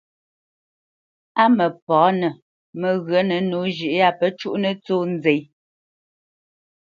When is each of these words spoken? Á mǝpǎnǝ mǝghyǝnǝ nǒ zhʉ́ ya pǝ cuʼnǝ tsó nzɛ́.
Á 1.43 1.43
mǝpǎnǝ 1.57 2.29
mǝghyǝnǝ 2.79 3.37
nǒ 3.49 3.59
zhʉ́ 3.77 3.93
ya 3.99 4.09
pǝ 4.19 4.25
cuʼnǝ 4.39 4.71
tsó 4.83 4.97
nzɛ́. 5.13 5.39